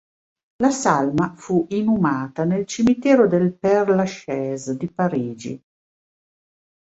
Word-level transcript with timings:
La 0.63 0.71
salma 0.71 1.35
fu 1.35 1.67
inumata 1.69 2.43
nel 2.43 2.65
Cimitero 2.65 3.27
del 3.27 3.53
Père-Lachaise 3.53 4.75
di 4.75 4.89
Parigi. 4.91 5.63